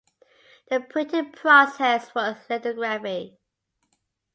[0.71, 3.37] The printing process was lithography.